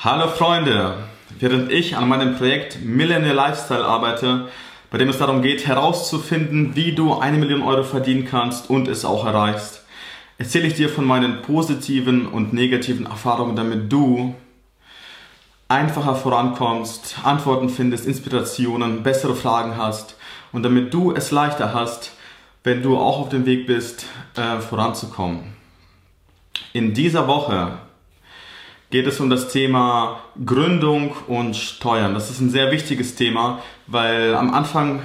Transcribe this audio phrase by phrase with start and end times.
[0.00, 0.94] Hallo Freunde!
[1.40, 4.46] Während ich an meinem Projekt Millennial Lifestyle arbeite,
[4.92, 9.04] bei dem es darum geht, herauszufinden, wie du eine Million Euro verdienen kannst und es
[9.04, 9.84] auch erreichst,
[10.38, 14.36] erzähle ich dir von meinen positiven und negativen Erfahrungen, damit du
[15.66, 20.14] einfacher vorankommst, Antworten findest, Inspirationen, bessere Fragen hast
[20.52, 22.12] und damit du es leichter hast,
[22.62, 24.06] wenn du auch auf dem Weg bist,
[24.36, 25.56] äh, voranzukommen.
[26.72, 27.78] In dieser Woche
[28.90, 32.14] geht es um das Thema Gründung und Steuern.
[32.14, 35.02] Das ist ein sehr wichtiges Thema, weil am Anfang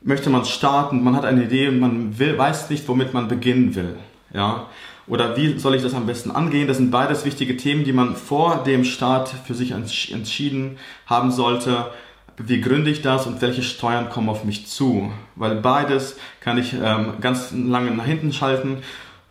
[0.00, 3.74] möchte man starten, man hat eine Idee und man will, weiß nicht, womit man beginnen
[3.74, 3.96] will.
[4.32, 4.66] Ja?
[5.06, 6.66] Oder wie soll ich das am besten angehen?
[6.66, 11.90] Das sind beides wichtige Themen, die man vor dem Start für sich entschieden haben sollte.
[12.38, 15.12] Wie gründe ich das und welche Steuern kommen auf mich zu?
[15.36, 18.78] Weil beides kann ich ähm, ganz lange nach hinten schalten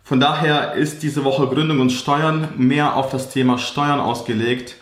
[0.06, 4.76] von daher ist diese Woche Gründung und Steuern mehr auf das Thema Steuern ausgelegt.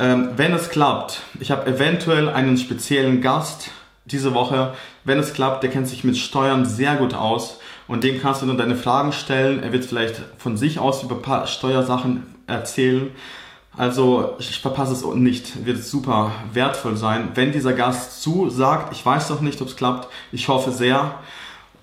[0.00, 3.70] Ähm, wenn es klappt, ich habe eventuell einen speziellen Gast
[4.06, 4.74] diese Woche.
[5.04, 8.46] Wenn es klappt, der kennt sich mit Steuern sehr gut aus und dem kannst du
[8.46, 9.62] nur deine Fragen stellen.
[9.62, 13.12] Er wird vielleicht von sich aus über ein paar Steuersachen erzählen.
[13.76, 17.28] Also ich verpasse es nicht, wird super wertvoll sein.
[17.36, 21.20] Wenn dieser Gast zusagt, ich weiß noch nicht, ob es klappt, ich hoffe sehr.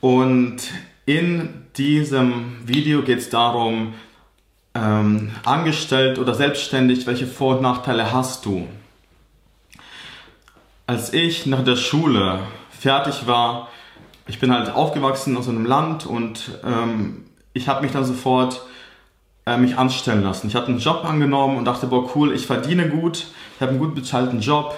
[0.02, 0.58] Und
[1.06, 3.94] in diesem Video geht es darum,
[4.76, 8.68] ähm, angestellt oder selbstständig, welche Vor- und Nachteile hast du?
[10.88, 13.70] Als ich nach der Schule fertig war,
[14.28, 18.62] ich bin halt aufgewachsen aus einem Land und ähm, ich habe mich dann sofort
[19.46, 20.48] äh, mich anstellen lassen.
[20.48, 23.80] Ich hatte einen Job angenommen und dachte, boah cool, ich verdiene gut, ich habe einen
[23.80, 24.74] gut bezahlten Job,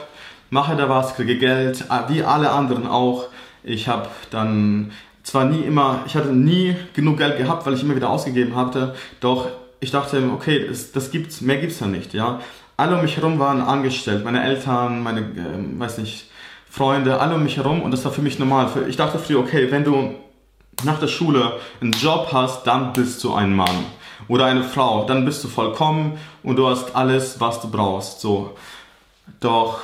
[0.50, 3.28] mache da was, kriege Geld, äh, wie alle anderen auch.
[3.64, 4.92] Ich habe dann
[5.26, 8.96] zwar nie immer, ich hatte nie genug Geld gehabt, weil ich immer wieder ausgegeben hatte,
[9.20, 9.48] doch
[9.80, 12.40] ich dachte, okay, das, das gibt's, mehr gibt's ja nicht, ja.
[12.78, 16.30] Alle um mich herum waren angestellt, meine Eltern, meine, äh, weiß nicht,
[16.70, 18.70] Freunde, alle um mich herum und das war für mich normal.
[18.88, 20.16] Ich dachte früher, okay, wenn du
[20.84, 23.86] nach der Schule einen Job hast, dann bist du ein Mann
[24.28, 28.56] oder eine Frau, dann bist du vollkommen und du hast alles, was du brauchst, so.
[29.40, 29.80] Doch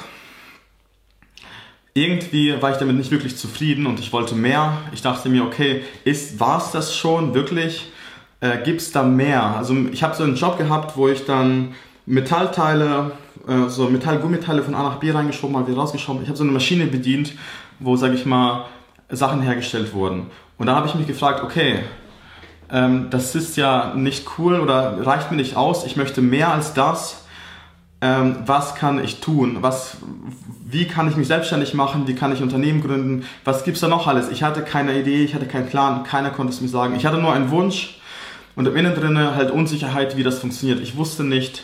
[1.93, 4.77] irgendwie war ich damit nicht wirklich zufrieden und ich wollte mehr.
[4.93, 7.91] Ich dachte mir, okay, ist war's das schon wirklich?
[8.39, 9.43] Äh, gibt's da mehr?
[9.43, 11.73] Also ich habe so einen Job gehabt, wo ich dann
[12.05, 13.11] Metallteile,
[13.47, 16.21] äh, so Metallgummiteile von A nach B reingeschoben habe, wieder rausgeschoben.
[16.21, 17.33] Ich habe so eine Maschine bedient,
[17.79, 18.65] wo, sage ich mal,
[19.09, 20.27] Sachen hergestellt wurden.
[20.57, 21.79] Und da habe ich mich gefragt, okay,
[22.71, 25.85] ähm, das ist ja nicht cool oder reicht mir nicht aus.
[25.85, 27.21] Ich möchte mehr als das
[28.01, 29.97] ähm, was kann ich tun, was,
[30.71, 34.07] wie kann ich mich selbstständig machen, wie kann ich Unternehmen gründen, was gibt's da noch
[34.07, 34.29] alles.
[34.29, 36.95] Ich hatte keine Idee, ich hatte keinen Plan, keiner konnte es mir sagen.
[36.95, 37.99] Ich hatte nur einen Wunsch
[38.55, 40.79] und im Innen drinne halt Unsicherheit, wie das funktioniert.
[40.79, 41.63] Ich wusste nicht,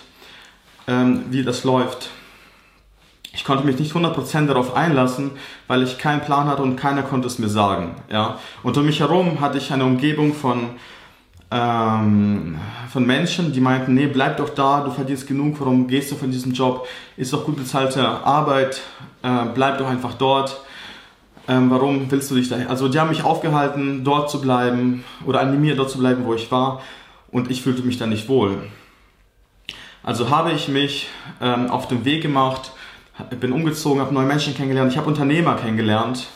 [0.88, 2.10] ähm, wie das läuft.
[3.34, 5.32] Ich konnte mich nicht 100% darauf einlassen,
[5.68, 7.96] weil ich keinen Plan hatte und keiner konnte es mir sagen.
[8.12, 8.40] Ja?
[8.64, 10.72] Und um mich herum hatte ich eine Umgebung von
[11.50, 12.58] ähm,
[12.92, 16.32] von Menschen, die meinten, nee, bleib doch da, du verdienst genug, warum gehst du von
[16.32, 18.82] diesem Job, ist doch gut bezahlte Arbeit,
[19.24, 20.62] äh, bleib doch einfach dort,
[21.48, 25.40] ähm, warum willst du dich da, also die haben mich aufgehalten, dort zu bleiben oder
[25.40, 26.82] animiert, dort zu bleiben, wo ich war
[27.32, 28.58] und ich fühlte mich da nicht wohl.
[30.04, 31.08] Also habe ich mich
[31.42, 32.72] ähm, auf den Weg gemacht,
[33.40, 36.28] bin umgezogen, habe neue Menschen kennengelernt, ich habe Unternehmer kennengelernt,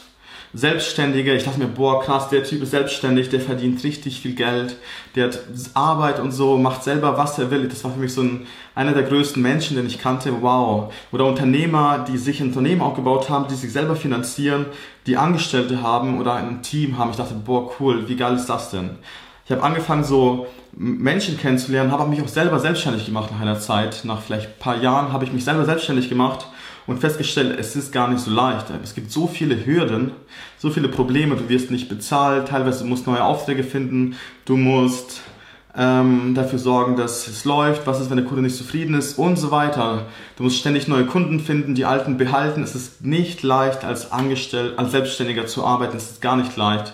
[0.54, 4.76] Selbstständige, ich dachte mir, boah, krass, der Typ ist selbstständig, der verdient richtig viel Geld,
[5.16, 5.40] der hat
[5.74, 7.70] Arbeit und so, macht selber, was er will.
[7.70, 10.94] Das war für mich so ein, einer der größten Menschen, den ich kannte, wow.
[11.14, 14.66] Oder Unternehmer, die sich ein Unternehmen aufgebaut haben, die sich selber finanzieren,
[15.08, 17.12] die Angestellte haben oder ein Team haben.
[17.12, 18.98] Ich dachte, boah, cool, wie geil ist das denn?
[19.46, 24.02] Ich habe angefangen, so Menschen kennenzulernen, habe mich auch selber selbstständig gemacht nach einer Zeit.
[24.06, 26.48] Nach vielleicht ein paar Jahren habe ich mich selber selbstständig gemacht
[26.88, 28.68] und festgestellt, es ist gar nicht so leicht.
[28.84, 30.12] Es gibt so viele Hürden,
[30.58, 31.36] so viele Probleme.
[31.36, 34.16] Du wirst nicht bezahlt, teilweise musst du neue Aufträge finden,
[34.46, 35.22] du musst
[35.78, 39.38] ähm, dafür sorgen, dass es läuft, was ist, wenn der Kunde nicht zufrieden ist und
[39.38, 40.06] so weiter.
[40.36, 42.64] Du musst ständig neue Kunden finden, die alten behalten.
[42.64, 45.96] Es ist nicht leicht, als Angestellter, als Selbstständiger zu arbeiten.
[45.96, 46.94] Es ist gar nicht leicht.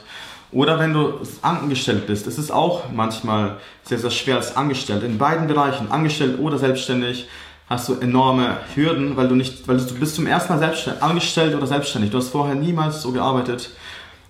[0.51, 5.05] Oder wenn du angestellt bist, es ist auch manchmal sehr, sehr schwer als Angestellter.
[5.05, 7.27] In beiden Bereichen, angestellt oder selbstständig,
[7.69, 11.55] hast du enorme Hürden, weil du nicht, weil du bist zum ersten Mal selbstständig, angestellt
[11.55, 12.11] oder selbstständig.
[12.11, 13.71] Du hast vorher niemals so gearbeitet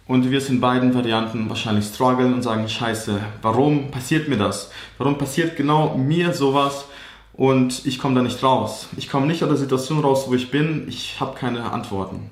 [0.08, 4.72] und du wirst in beiden Varianten wahrscheinlich strugglen und sagen, scheiße, warum passiert mir das?
[4.98, 6.86] Warum passiert genau mir sowas
[7.34, 8.88] und ich komme da nicht raus?
[8.98, 12.31] Ich komme nicht aus der Situation raus, wo ich bin, ich habe keine Antworten.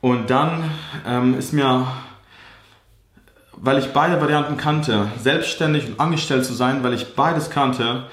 [0.00, 0.70] Und dann
[1.06, 1.86] ähm, ist mir,
[3.56, 8.04] weil ich beide Varianten kannte, selbstständig und angestellt zu sein, weil ich beides kannte,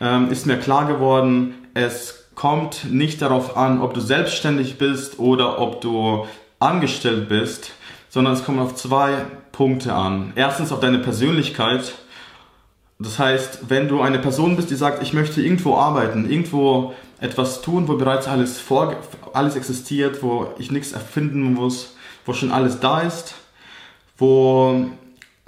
[0.00, 5.58] ähm, ist mir klar geworden, es kommt nicht darauf an, ob du selbstständig bist oder
[5.60, 6.26] ob du
[6.58, 7.72] angestellt bist,
[8.08, 10.32] sondern es kommt auf zwei Punkte an.
[10.36, 11.94] Erstens auf deine Persönlichkeit.
[12.98, 17.62] Das heißt, wenn du eine Person bist, die sagt, ich möchte irgendwo arbeiten, irgendwo etwas
[17.62, 18.96] tun, wo bereits alles, vor,
[19.32, 21.94] alles existiert, wo ich nichts erfinden muss,
[22.24, 23.34] wo schon alles da ist,
[24.18, 24.86] wo,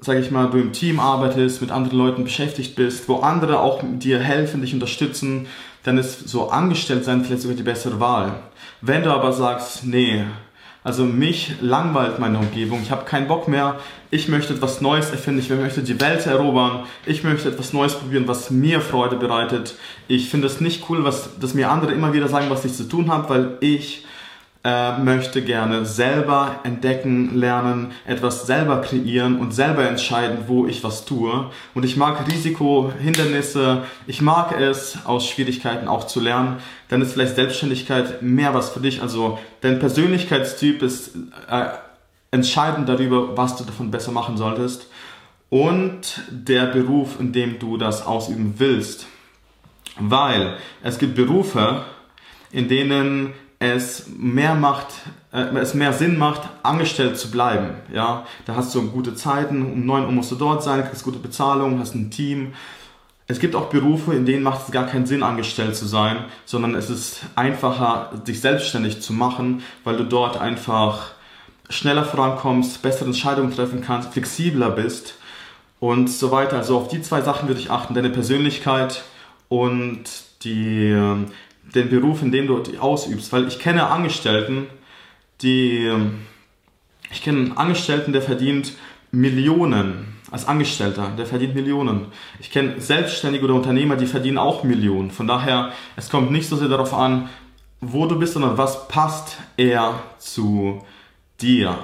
[0.00, 3.82] sage ich mal, du im Team arbeitest, mit anderen Leuten beschäftigt bist, wo andere auch
[3.82, 5.46] dir helfen, dich unterstützen,
[5.84, 8.32] dann ist so angestellt sein vielleicht sogar die bessere Wahl.
[8.80, 10.24] Wenn du aber sagst, nee,
[10.84, 13.78] also mich langweilt meine Umgebung, ich habe keinen Bock mehr,
[14.10, 18.28] ich möchte etwas Neues erfinden, ich möchte die Welt erobern, ich möchte etwas Neues probieren,
[18.28, 19.74] was mir Freude bereitet.
[20.06, 22.84] Ich finde es nicht cool, was, dass mir andere immer wieder sagen, was ich zu
[22.84, 24.04] tun habe, weil ich
[24.68, 31.06] äh, möchte gerne selber entdecken, lernen, etwas selber kreieren und selber entscheiden, wo ich was
[31.06, 31.50] tue.
[31.74, 36.58] Und ich mag Risiko, Hindernisse, ich mag es, aus Schwierigkeiten auch zu lernen.
[36.88, 39.00] Dann ist vielleicht Selbstständigkeit mehr was für dich.
[39.00, 41.16] Also dein Persönlichkeitstyp ist
[41.48, 41.68] äh,
[42.30, 44.88] entscheidend darüber, was du davon besser machen solltest.
[45.48, 49.06] Und der Beruf, in dem du das ausüben willst.
[49.98, 51.84] Weil es gibt Berufe,
[52.52, 54.86] in denen es mehr macht,
[55.32, 57.70] äh, es mehr Sinn macht, angestellt zu bleiben.
[57.92, 61.18] Ja, da hast du gute Zeiten, um 9 Uhr musst du dort sein, kriegst gute
[61.18, 62.54] Bezahlung, hast ein Team.
[63.26, 66.74] Es gibt auch Berufe, in denen macht es gar keinen Sinn, angestellt zu sein, sondern
[66.74, 71.10] es ist einfacher, dich selbstständig zu machen, weil du dort einfach
[71.68, 75.14] schneller vorankommst, bessere Entscheidungen treffen kannst, flexibler bist
[75.80, 76.56] und so weiter.
[76.56, 79.02] Also auf die zwei Sachen würde ich achten, deine Persönlichkeit
[79.48, 80.04] und
[80.42, 81.26] die
[81.74, 83.32] den Beruf, in dem du ausübst.
[83.32, 84.66] Weil ich kenne Angestellten,
[85.42, 86.20] die, ähm,
[87.10, 88.74] ich kenne einen Angestellten, der verdient
[89.10, 92.06] Millionen als Angestellter, der verdient Millionen.
[92.38, 95.10] Ich kenne Selbstständige oder Unternehmer, die verdienen auch Millionen.
[95.10, 97.30] Von daher, es kommt nicht so sehr darauf an,
[97.80, 100.84] wo du bist, sondern was passt eher zu
[101.40, 101.78] dir.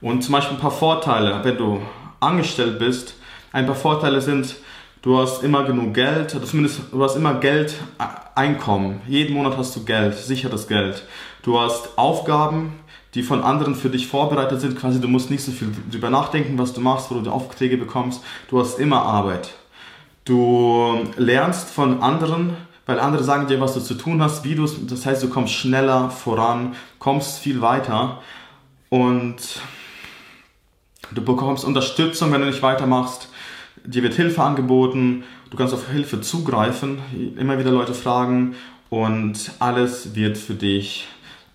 [0.00, 1.80] Und zum Beispiel ein paar Vorteile, wenn du
[2.20, 3.14] angestellt bist.
[3.52, 4.56] Ein paar Vorteile sind,
[5.02, 8.04] du hast immer genug Geld, zumindest du hast immer Geld, äh,
[8.34, 9.02] Einkommen.
[9.06, 11.04] Jeden Monat hast du Geld, sicheres Geld.
[11.42, 12.72] Du hast Aufgaben,
[13.14, 14.78] die von anderen für dich vorbereitet sind.
[14.78, 17.76] Quasi, du musst nicht so viel drüber nachdenken, was du machst, wo du die Aufträge
[17.76, 18.22] bekommst.
[18.48, 19.50] Du hast immer Arbeit.
[20.24, 22.56] Du lernst von anderen,
[22.86, 25.28] weil andere sagen dir, was du zu tun hast, wie du es, das heißt, du
[25.28, 28.22] kommst schneller voran, kommst viel weiter
[28.88, 29.36] und
[31.10, 33.28] du bekommst Unterstützung, wenn du nicht weitermachst
[33.84, 36.98] dir wird Hilfe angeboten, du kannst auf Hilfe zugreifen,
[37.36, 38.54] immer wieder Leute fragen
[38.90, 41.06] und alles wird für dich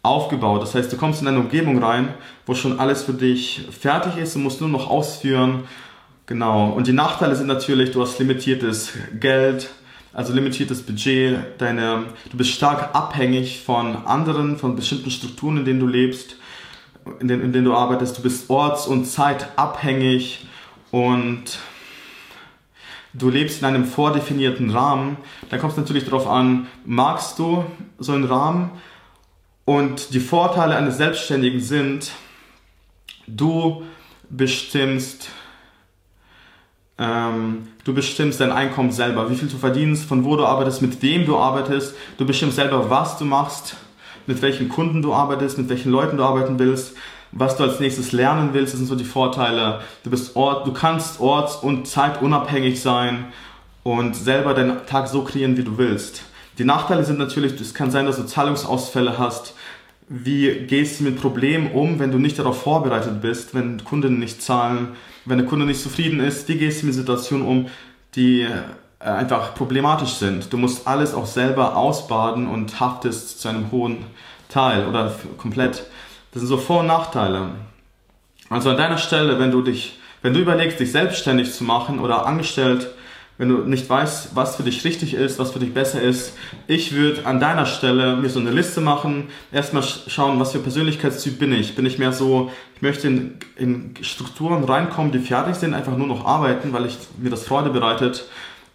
[0.03, 0.61] aufgebaut.
[0.61, 2.09] Das heißt, du kommst in eine Umgebung rein,
[2.45, 5.63] wo schon alles für dich fertig ist, du musst nur noch ausführen.
[6.25, 6.69] Genau.
[6.71, 9.69] Und die Nachteile sind natürlich, du hast limitiertes Geld,
[10.13, 15.79] also limitiertes Budget, deine, du bist stark abhängig von anderen, von bestimmten Strukturen, in denen
[15.79, 16.35] du lebst,
[17.19, 18.17] in denen, in denen du arbeitest.
[18.17, 20.45] Du bist orts- und zeitabhängig
[20.91, 21.59] und
[23.17, 25.17] du lebst in einem vordefinierten Rahmen,
[25.49, 27.65] dann kommt es natürlich darauf an, magst du
[27.97, 28.71] so einen Rahmen?
[29.65, 32.11] Und die Vorteile eines Selbstständigen sind,
[33.27, 33.83] du
[34.29, 35.29] bestimmst,
[36.97, 41.01] ähm, du bestimmst dein Einkommen selber, wie viel du verdienst, von wo du arbeitest, mit
[41.01, 43.75] wem du arbeitest, du bestimmst selber, was du machst,
[44.25, 46.95] mit welchen Kunden du arbeitest, mit welchen Leuten du arbeiten willst
[47.37, 49.81] was du als nächstes lernen willst, das sind so die Vorteile.
[50.03, 53.25] Du bist Ort, du kannst orts- und zeitunabhängig sein
[53.83, 56.23] und selber deinen Tag so kreieren, wie du willst.
[56.57, 59.53] Die Nachteile sind natürlich, es kann sein, dass du Zahlungsausfälle hast.
[60.09, 64.41] Wie gehst du mit Problemen um, wenn du nicht darauf vorbereitet bist, wenn Kunden nicht
[64.41, 64.89] zahlen,
[65.25, 66.47] wenn der Kunde nicht zufrieden ist?
[66.47, 67.67] Wie gehst du mit Situationen um,
[68.15, 70.51] die äh, einfach problematisch sind?
[70.51, 73.97] Du musst alles auch selber ausbaden und haftest zu einem hohen
[74.49, 75.83] Teil oder komplett.
[76.31, 77.49] Das sind so Vor- und Nachteile.
[78.49, 82.25] Also an deiner Stelle, wenn du dich, wenn du überlegst, dich selbstständig zu machen oder
[82.25, 82.87] angestellt,
[83.37, 86.33] wenn du nicht weißt, was für dich richtig ist, was für dich besser ist,
[86.65, 91.37] ich würde an deiner Stelle mir so eine Liste machen, erstmal schauen, was für Persönlichkeitstyp
[91.37, 91.75] bin ich.
[91.75, 96.07] Bin ich mehr so, ich möchte in, in Strukturen reinkommen, die fertig sind, einfach nur
[96.07, 98.25] noch arbeiten, weil ich, mir das Freude bereitet.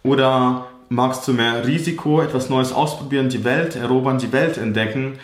[0.01, 5.19] Oder magst du mehr Risiko, etwas Neues ausprobieren, die Welt erobern, die Welt entdecken?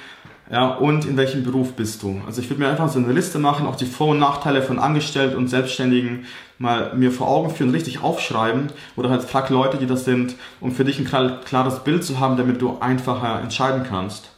[0.52, 2.22] Ja, und in welchem Beruf bist du?
[2.26, 4.80] Also ich würde mir einfach so eine Liste machen, auch die Vor- und Nachteile von
[4.80, 6.26] Angestellten und Selbstständigen
[6.58, 10.72] mal mir vor Augen führen, richtig aufschreiben oder halt frag Leute, die das sind, um
[10.72, 14.32] für dich ein klares Bild zu haben, damit du einfacher entscheiden kannst.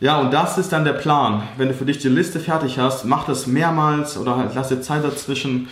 [0.00, 1.44] Ja, und das ist dann der Plan.
[1.56, 4.80] Wenn du für dich die Liste fertig hast, mach das mehrmals oder halt lass dir
[4.80, 5.68] Zeit dazwischen,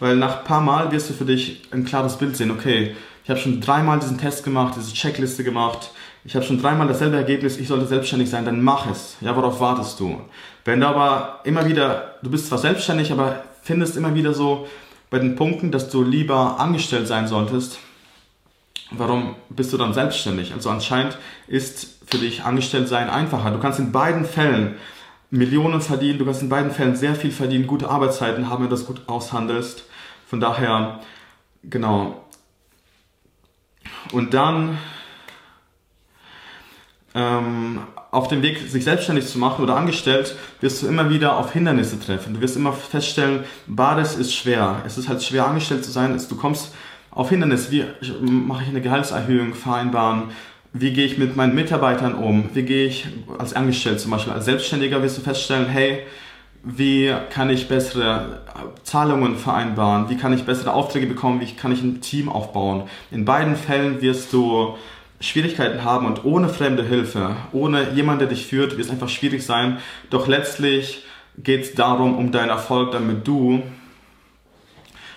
[0.00, 2.50] weil nach ein paar Mal wirst du für dich ein klares Bild sehen.
[2.50, 5.90] Okay, ich habe schon dreimal diesen Test gemacht, diese Checkliste gemacht,
[6.24, 9.16] ich habe schon dreimal dasselbe Ergebnis, ich sollte selbstständig sein, dann mach es.
[9.20, 10.20] Ja, worauf wartest du?
[10.64, 14.68] Wenn du aber immer wieder, du bist zwar selbstständig, aber findest immer wieder so
[15.10, 17.78] bei den Punkten, dass du lieber angestellt sein solltest,
[18.90, 20.52] warum bist du dann selbstständig?
[20.52, 23.50] Also anscheinend ist für dich angestellt sein einfacher.
[23.50, 24.76] Du kannst in beiden Fällen
[25.30, 28.76] Millionen verdienen, du kannst in beiden Fällen sehr viel verdienen, gute Arbeitszeiten haben, wenn du
[28.76, 29.84] das gut aushandelst.
[30.26, 31.00] Von daher,
[31.64, 32.24] genau.
[34.12, 34.78] Und dann
[37.18, 41.52] ähm, auf dem Weg, sich selbstständig zu machen oder angestellt, wirst du immer wieder auf
[41.52, 42.34] Hindernisse treffen.
[42.34, 44.82] Du wirst immer feststellen, beides ist schwer.
[44.86, 46.18] Es ist halt schwer, angestellt zu sein.
[46.28, 46.72] Du kommst
[47.10, 47.72] auf Hindernisse.
[47.72, 47.84] Wie
[48.22, 50.30] mache ich eine Gehaltserhöhung vereinbaren?
[50.72, 52.50] Wie gehe ich mit meinen Mitarbeitern um?
[52.54, 53.06] Wie gehe ich
[53.38, 54.32] als Angestellter zum Beispiel?
[54.32, 56.04] Als Selbstständiger wirst du feststellen, hey,
[56.62, 58.42] wie kann ich bessere
[58.84, 60.08] Zahlungen vereinbaren?
[60.08, 61.40] Wie kann ich bessere Aufträge bekommen?
[61.40, 62.84] Wie kann ich ein Team aufbauen?
[63.10, 64.76] In beiden Fällen wirst du
[65.20, 69.44] Schwierigkeiten haben und ohne fremde Hilfe, ohne jemand, der dich führt, wird es einfach schwierig
[69.44, 69.78] sein.
[70.10, 71.04] Doch letztlich
[71.36, 73.62] geht es darum, um deinen Erfolg, damit du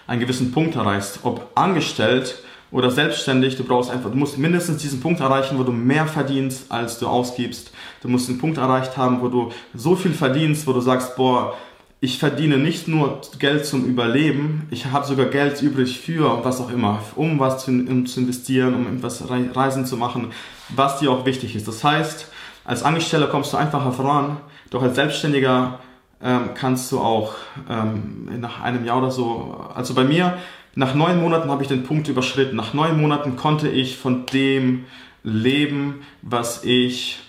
[0.07, 1.19] einen gewissen Punkt erreichst.
[1.23, 5.71] Ob angestellt oder selbstständig, du brauchst einfach, du musst mindestens diesen Punkt erreichen, wo du
[5.71, 7.71] mehr verdienst, als du ausgibst.
[8.01, 11.55] Du musst einen Punkt erreicht haben, wo du so viel verdienst, wo du sagst, boah,
[12.03, 16.71] ich verdiene nicht nur Geld zum Überleben, ich habe sogar Geld übrig für was auch
[16.71, 20.31] immer, um was zu, um zu investieren, um etwas Reisen zu machen,
[20.69, 21.67] was dir auch wichtig ist.
[21.67, 22.27] Das heißt,
[22.65, 24.37] als Angestellter kommst du einfacher voran,
[24.71, 25.79] doch als Selbstständiger
[26.23, 27.35] ähm, kannst du auch
[27.69, 30.39] ähm, nach einem Jahr oder so, also bei mir,
[30.73, 32.55] nach neun Monaten habe ich den Punkt überschritten.
[32.55, 34.85] Nach neun Monaten konnte ich von dem
[35.23, 37.19] leben, was ich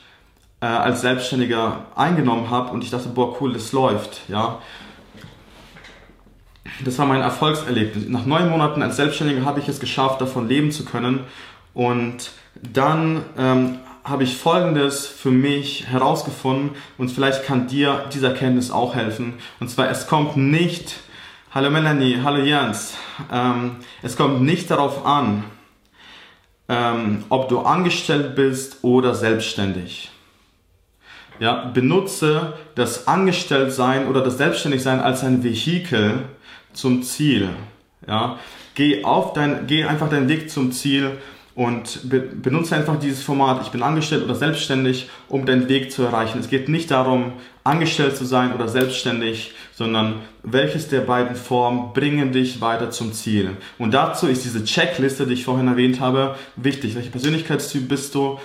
[0.62, 4.60] äh, als Selbstständiger eingenommen habe und ich dachte, boah, cool, das läuft, ja.
[6.84, 8.08] Das war mein Erfolgserlebnis.
[8.08, 11.20] Nach neun Monaten als Selbstständiger habe ich es geschafft, davon leben zu können.
[11.74, 18.70] Und dann ähm, habe ich Folgendes für mich herausgefunden und vielleicht kann dir diese Erkenntnis
[18.70, 19.34] auch helfen.
[19.58, 21.00] Und zwar, es kommt nicht,
[21.52, 22.94] hallo Melanie, hallo Jens,
[23.32, 25.44] ähm, es kommt nicht darauf an,
[26.68, 30.11] ähm, ob du angestellt bist oder selbstständig
[31.38, 36.24] ja, benutze das Angestelltsein oder das Selbstständigsein als ein Vehikel
[36.72, 37.50] zum Ziel.
[38.06, 38.38] Ja,
[38.74, 41.12] geh auf dein, geh einfach deinen Weg zum Ziel
[41.54, 46.02] und be benutze einfach dieses Format, ich bin angestellt oder selbstständig, um deinen Weg zu
[46.02, 46.38] erreichen.
[46.38, 52.32] Es geht nicht darum, angestellt zu sein oder selbstständig, sondern welches der beiden Formen bringen
[52.32, 53.50] dich weiter zum Ziel.
[53.78, 56.94] Und dazu ist diese Checkliste, die ich vorhin erwähnt habe, wichtig.
[56.94, 58.38] Welcher Persönlichkeitstyp bist du?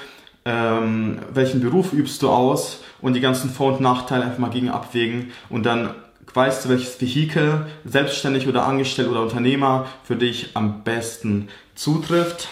[0.47, 4.69] Ähm, welchen Beruf übst du aus und die ganzen Vor- und Nachteile einfach mal gegen
[4.69, 5.89] abwägen und dann
[6.33, 12.47] weißt du, welches Vehikel, selbstständig oder angestellt oder Unternehmer, für dich am besten zutrifft.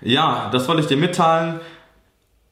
[0.00, 1.60] Ja, das wollte ich dir mitteilen.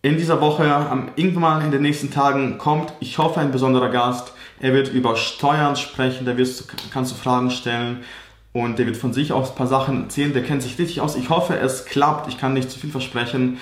[0.03, 4.33] In dieser Woche, am, irgendwann in den nächsten Tagen kommt, ich hoffe, ein besonderer Gast.
[4.61, 8.05] Er wird über Steuern sprechen, da wirst, kannst du Fragen stellen
[8.53, 10.33] und der wird von sich aus ein paar Sachen erzählen.
[10.33, 11.17] Der kennt sich richtig aus.
[11.17, 12.29] Ich hoffe, es klappt.
[12.29, 13.59] Ich kann nicht zu viel versprechen.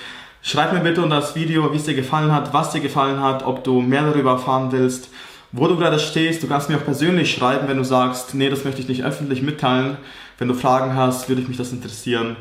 [0.47, 3.43] Schreib mir bitte unter das Video, wie es dir gefallen hat, was dir gefallen hat,
[3.43, 5.09] ob du mehr darüber erfahren willst,
[5.51, 6.43] wo du gerade stehst.
[6.43, 9.41] Du kannst mir auch persönlich schreiben, wenn du sagst, nee, das möchte ich nicht öffentlich
[9.41, 9.97] mitteilen.
[10.37, 12.35] Wenn du Fragen hast, würde ich mich das interessieren.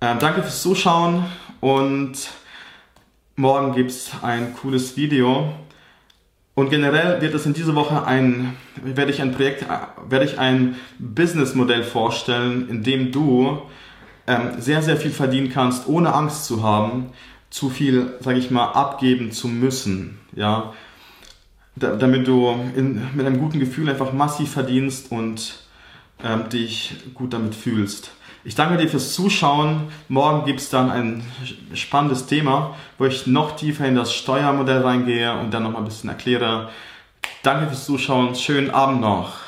[0.00, 1.24] Ähm, danke fürs Zuschauen
[1.60, 2.14] und
[3.36, 5.54] morgen gibt es ein cooles Video.
[6.56, 9.66] Und generell wird es in dieser Woche ein, werde ich ein Projekt, äh,
[10.10, 13.62] werde ich ein Businessmodell vorstellen, in dem du
[14.26, 17.12] ähm, sehr, sehr viel verdienen kannst, ohne Angst zu haben,
[17.56, 20.74] zu viel, sage ich mal, abgeben zu müssen, ja,
[21.74, 25.60] da, damit du in, mit einem guten Gefühl einfach massiv verdienst und
[26.22, 28.10] ähm, dich gut damit fühlst.
[28.44, 29.84] Ich danke dir fürs Zuschauen.
[30.08, 31.24] Morgen gibt es dann ein
[31.72, 36.10] spannendes Thema, wo ich noch tiefer in das Steuermodell reingehe und dann nochmal ein bisschen
[36.10, 36.68] erkläre.
[37.42, 38.34] Danke fürs Zuschauen.
[38.34, 39.45] Schönen Abend noch.